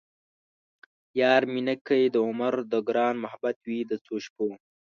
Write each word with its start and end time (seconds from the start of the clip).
یار 1.19 1.41
مې 1.51 1.61
نه 1.67 1.75
کئ 1.87 2.03
د 2.13 2.15
عمرو 2.27 2.63
ـ 2.67 2.71
د 2.71 2.75
ګران 2.87 3.15
محبت 3.23 3.55
وئ 3.67 3.79
د 3.89 3.93
څو 4.05 4.15
شپو 4.25 4.47